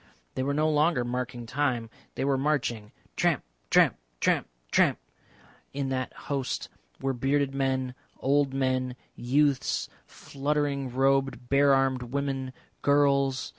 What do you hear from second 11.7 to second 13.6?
armed women, girls.